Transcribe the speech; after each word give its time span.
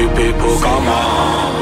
You 0.00 0.08
people, 0.08 0.58
come 0.60 0.88
on. 0.88 1.59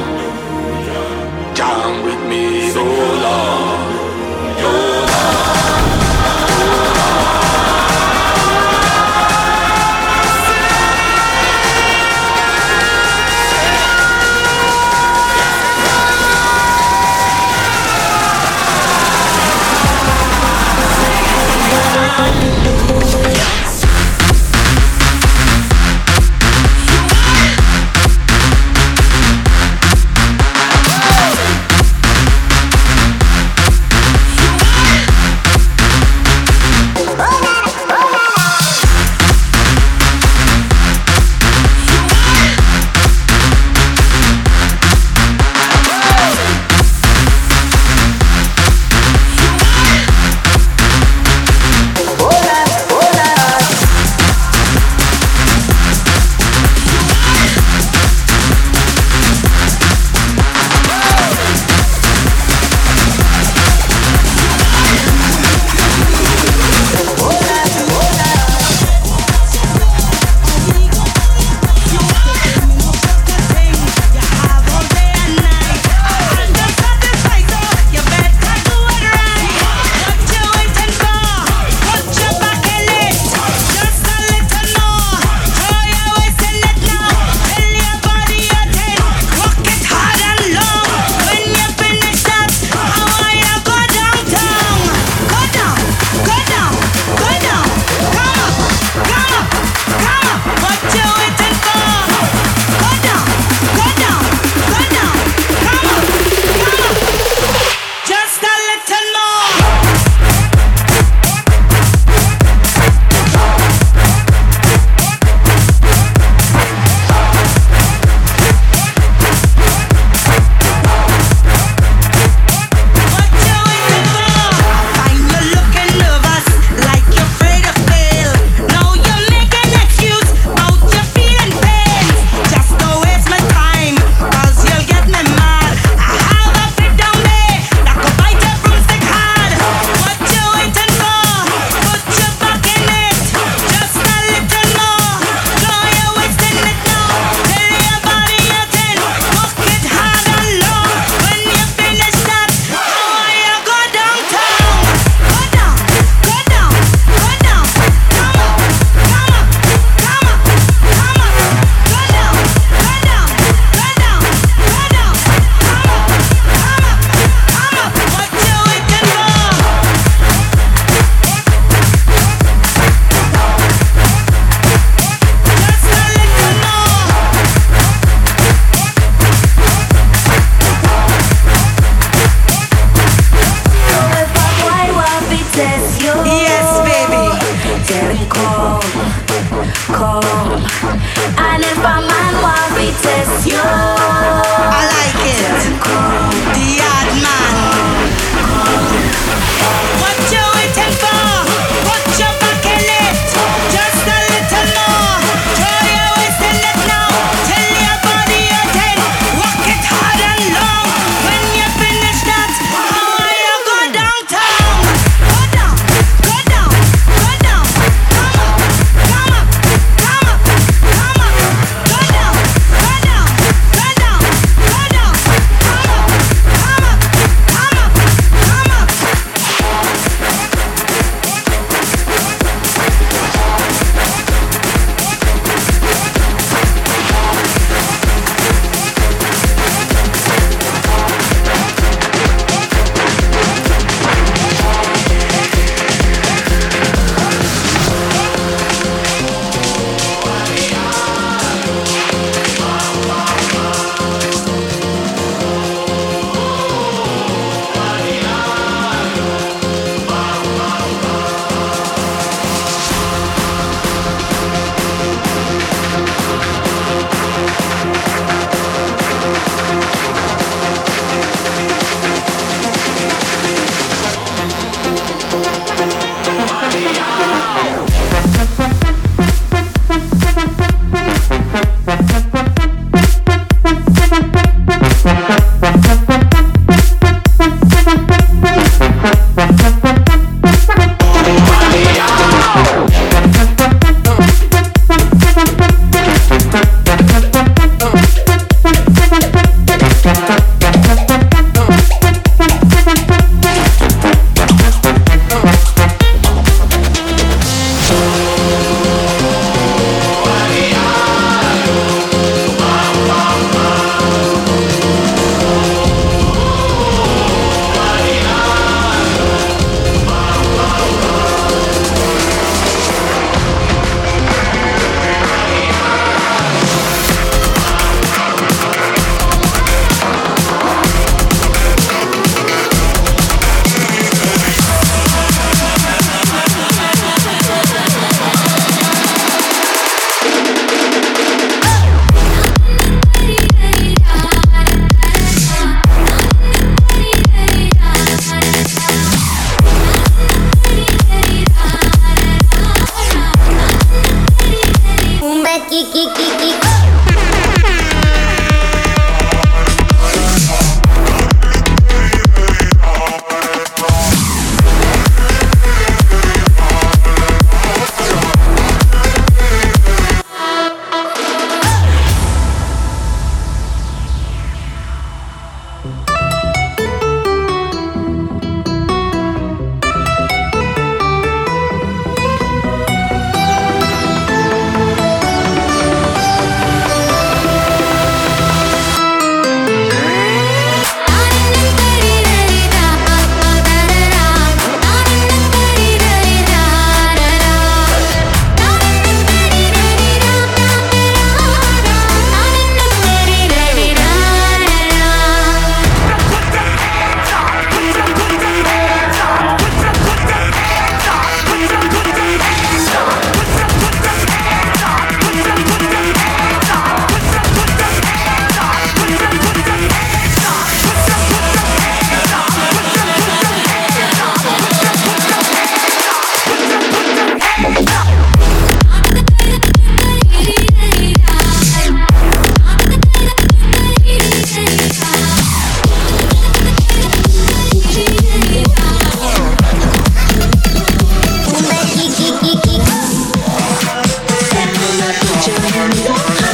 Yes. 446.09 446.47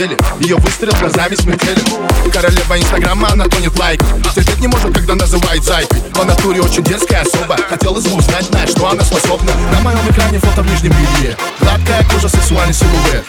Теле. 0.00 0.16
Ее 0.40 0.56
выстрел 0.56 0.92
глазами 0.98 1.34
смертелен 1.34 1.84
Королева 2.32 2.78
инстаграма, 2.78 3.32
она 3.32 3.44
тонет 3.46 3.78
лайк 3.78 4.02
Терпеть 4.34 4.60
не 4.60 4.68
может, 4.68 4.94
когда 4.94 5.14
называет 5.14 5.62
зайкой. 5.62 6.00
По 6.14 6.24
натуре 6.24 6.62
очень 6.62 6.82
дерзкая 6.82 7.22
особа. 7.22 7.56
Хотелось 7.68 8.06
бы 8.06 8.16
узнать, 8.16 8.50
на 8.50 8.66
что 8.66 8.88
она 8.88 9.04
способна. 9.04 9.52
На 9.72 9.80
моем 9.80 10.10
экране 10.10 10.38
фото 10.38 10.62
в 10.62 10.70
нижнем 10.70 10.92
белье. 10.92 11.36
Гладкая 11.60 12.04
кожа, 12.04 12.28
сексуальный 12.28 12.72
силуэт. 12.72 13.24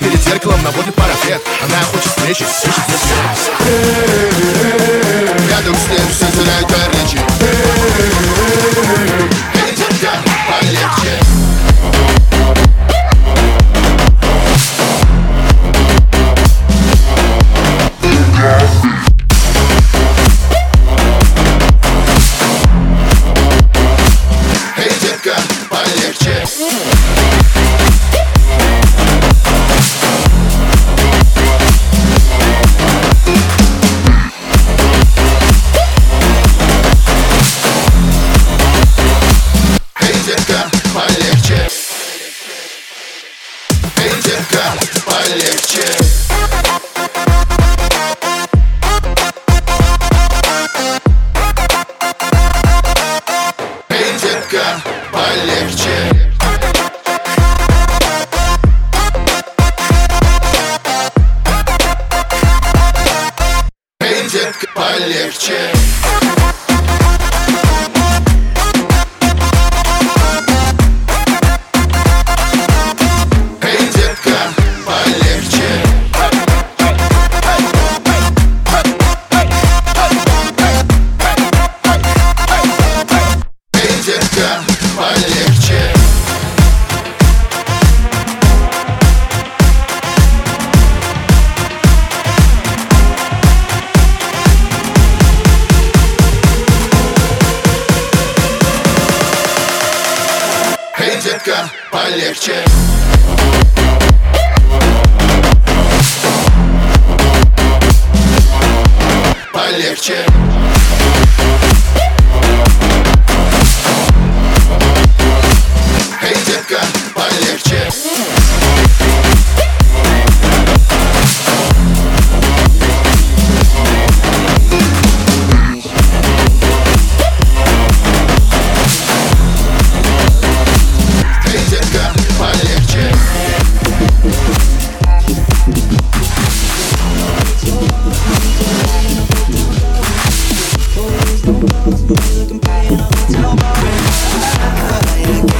Перед 0.00 0.20
зеркалом 0.20 0.62
наводит 0.62 0.94
парафет 0.94 1.40
Она 1.64 1.82
хочет 1.90 2.10
встречи, 2.10 2.42
ищет 2.42 2.66
Рядом 5.48 5.74
с 5.74 5.88
ним 5.88 6.06
все 6.10 6.26
теряют 6.32 6.68
речи 6.92 7.15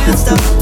non-stop 0.06 0.55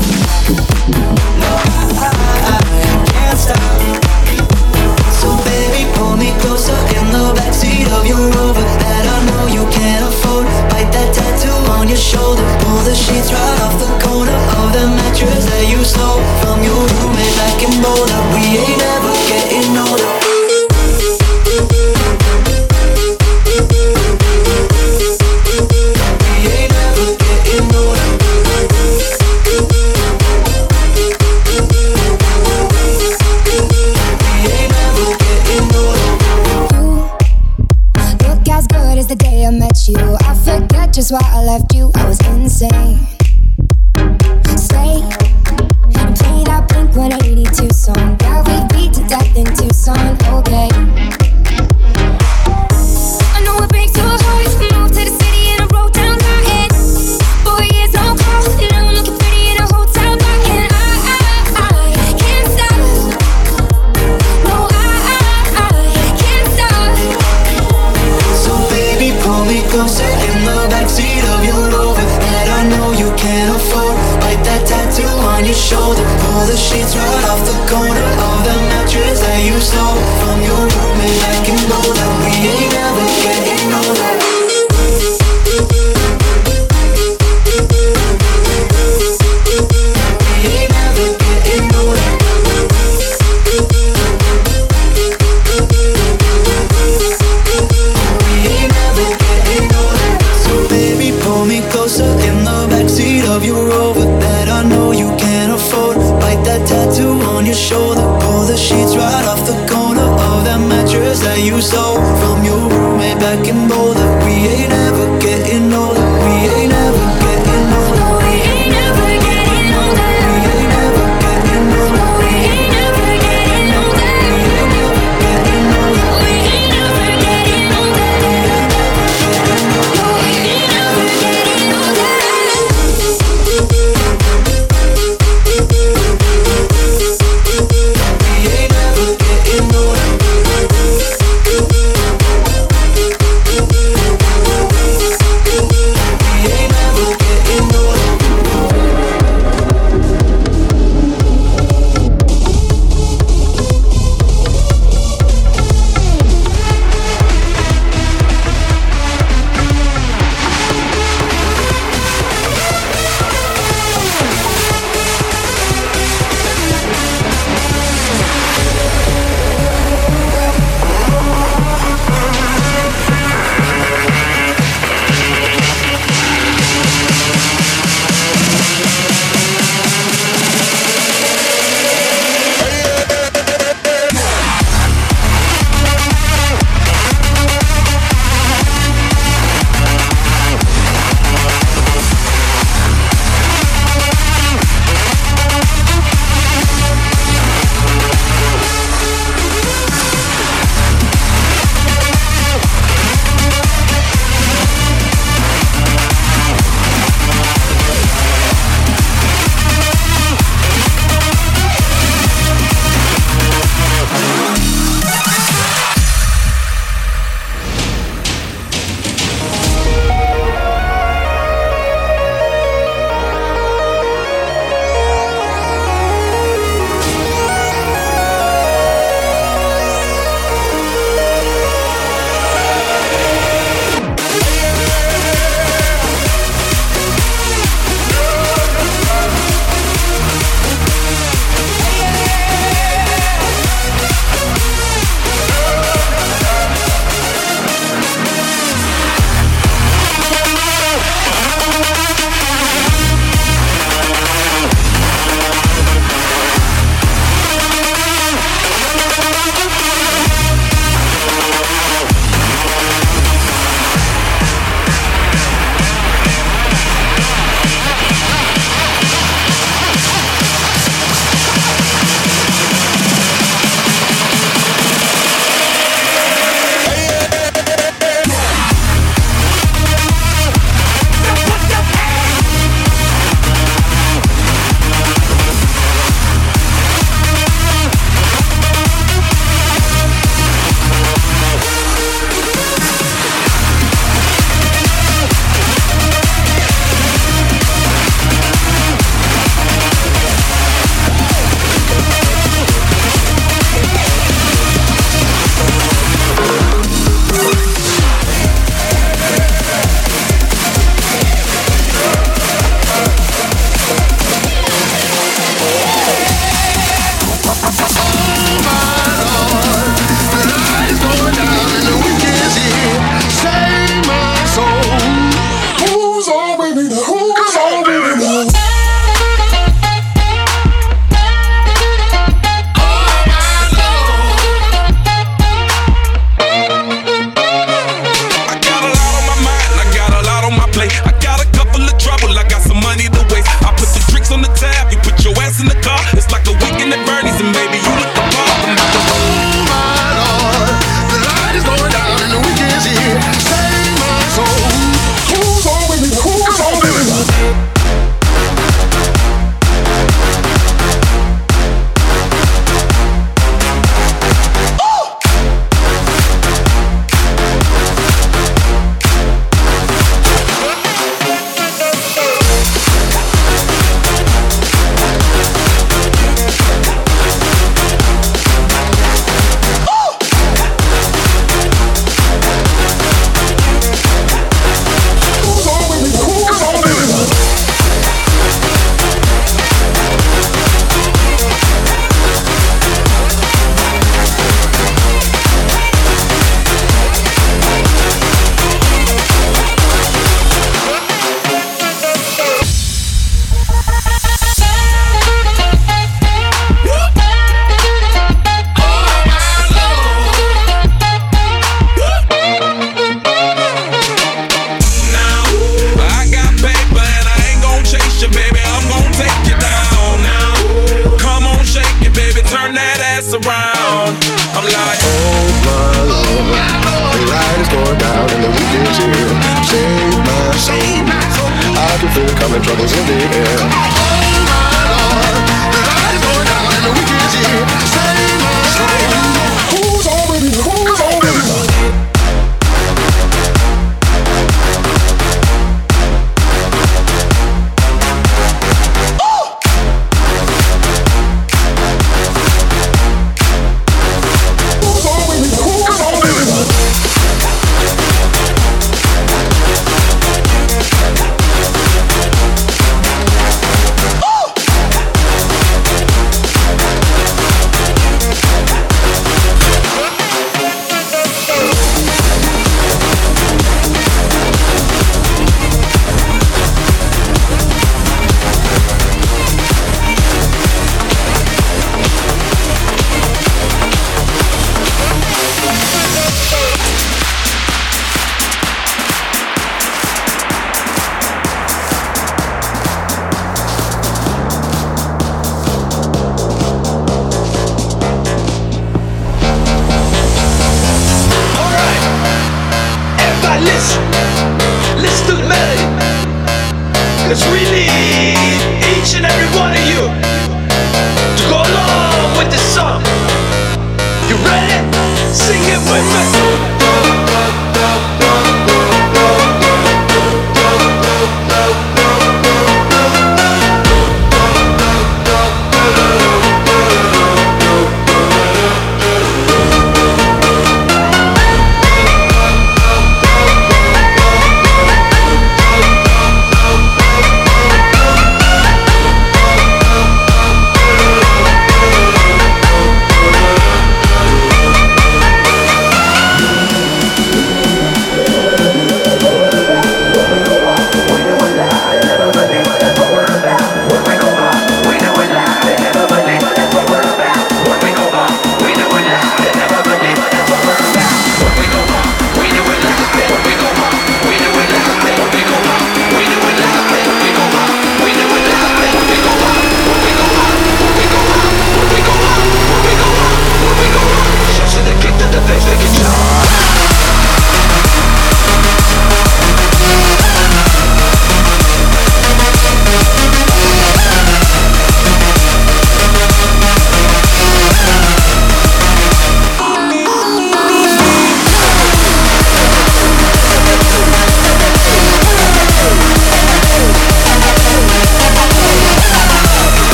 from 112.21 112.45
your 112.45 112.69
roommate 112.69 113.19
back 113.19 113.47
in 113.47 113.69
Boulder. 113.69 114.09
We 114.25 114.35
ain't 114.55 114.73
ever 114.73 115.19
getting 115.21 115.73
older. 115.73 116.07
We 116.25 116.33
ain't 116.57 116.73
ever. 116.73 117.14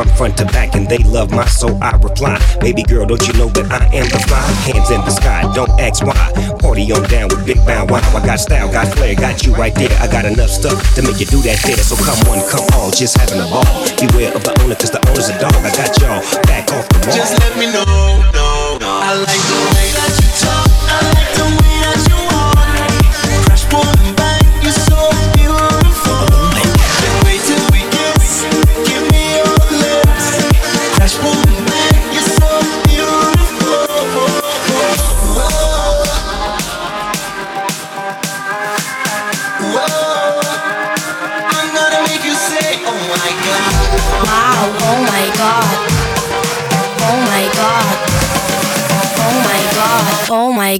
From 0.00 0.16
front 0.16 0.36
to 0.38 0.44
back, 0.46 0.74
and 0.74 0.88
they 0.88 0.98
love 1.04 1.30
my 1.30 1.44
soul. 1.44 1.76
I 1.82 1.92
reply, 1.96 2.40
baby 2.60 2.82
girl, 2.82 3.04
don't 3.04 3.20
you 3.26 3.34
know 3.34 3.48
that 3.52 3.68
I 3.68 3.84
am 3.92 4.08
the 4.08 4.20
fly? 4.24 4.40
Hands 4.64 4.90
in 4.90 5.00
the 5.04 5.10
sky, 5.10 5.44
don't 5.52 5.70
ask 5.80 6.00
why. 6.04 6.16
Party 6.60 6.90
on 6.92 7.04
down 7.08 7.28
with 7.28 7.44
Big 7.44 7.60
Bow 7.66 7.84
Wow. 7.84 8.00
I 8.16 8.24
got 8.24 8.40
style, 8.40 8.70
got 8.72 8.88
flair, 8.96 9.14
got 9.14 9.44
you 9.44 9.52
right 9.54 9.74
there. 9.74 9.92
I 10.00 10.06
got 10.08 10.24
enough 10.24 10.50
stuff 10.50 10.78
to 10.94 11.02
make 11.02 11.20
you 11.20 11.26
do 11.26 11.40
that 11.42 11.60
there. 11.64 11.76
So 11.84 11.96
come 11.96 12.16
one, 12.28 12.40
come 12.48 12.64
all, 12.74 12.90
just 12.90 13.16
having 13.18 13.40
a 13.40 13.48
ball. 13.52 13.68
Beware 14.00 14.32
of 14.32 14.42
the 14.44 14.56
owner, 14.64 14.76
cause 14.76 14.90
the 14.90 15.00
owner's 15.10 15.28
a 15.28 15.36
dog. 15.38 15.52
I 15.60 15.70
got 15.76 15.92
y'all 16.00 16.24
back 16.48 16.72
off 16.72 16.88
the 16.88 16.98
wall. 17.04 17.16
Just 17.16 17.36
let 17.40 17.52
me 17.60 17.66
know, 17.68 17.84
no, 17.84 18.80
no. 18.80 18.90
I 19.04 19.12
like 19.20 19.44
the 19.52 19.60
way 19.76 19.88
that 20.00 20.12
you 20.16 20.28
talk. 20.40 20.68
I 20.88 20.98
like 21.12 21.29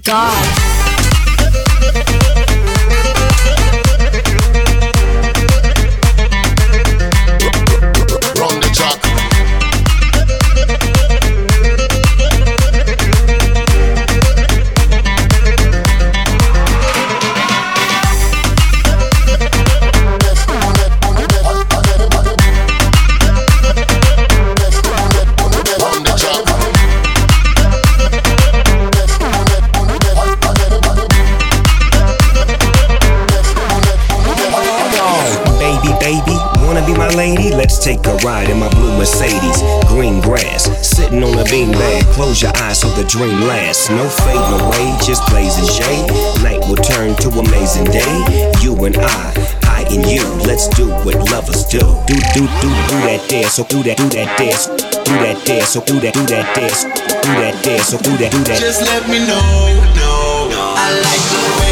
god. 0.03 0.50
Take 38.03 38.13
a 38.15 38.17
ride 38.25 38.49
in 38.49 38.59
my 38.59 38.69
blue 38.71 38.97
Mercedes. 38.97 39.61
Green 39.89 40.21
grass, 40.21 40.65
sitting 40.87 41.23
on 41.23 41.39
a 41.39 41.45
beanbag. 41.45 42.03
Close 42.15 42.41
your 42.41 42.53
eyes 42.57 42.81
so 42.81 42.89
the 42.91 43.05
dream 43.05 43.43
lasts. 43.43 43.91
No 43.91 44.09
fading 44.09 44.61
away, 44.61 44.97
just 45.05 45.27
blazing 45.29 45.67
shade. 45.69 46.09
Night 46.43 46.61
will 46.67 46.77
turn 46.77 47.15
to 47.17 47.29
amazing 47.29 47.85
day. 47.85 48.53
You 48.63 48.75
and 48.85 48.97
I, 48.97 49.35
I 49.65 49.85
and 49.91 50.07
you. 50.07 50.25
Let's 50.47 50.69
do 50.69 50.89
what 51.05 51.17
lovers 51.31 51.65
do. 51.65 51.81
Do 51.81 52.15
do 52.33 52.41
do 52.41 52.69
do 52.89 52.97
that 53.05 53.27
dance, 53.29 53.53
so 53.55 53.65
do 53.65 53.83
that 53.83 53.99
do 53.99 54.09
that 54.09 54.39
dance. 54.39 54.67
Do 54.67 55.13
that 55.21 55.45
dance, 55.45 55.69
so 55.69 55.85
do 55.85 56.01
that 56.01 56.15
do 56.15 56.25
that 56.27 56.55
dance. 56.57 56.85
Do 56.85 57.33
that 57.37 57.63
dance, 57.63 57.89
so 57.89 57.99
do 57.99 58.17
that 58.17 58.33
do 58.33 58.39
that. 58.45 58.61
Just 58.61 58.81
let 58.83 59.09
me 59.09 59.19
know, 59.19 59.45
no, 59.97 60.49
no. 60.49 60.75
I 60.77 60.89
like 61.05 61.25
the 61.29 61.61
way 61.61 61.70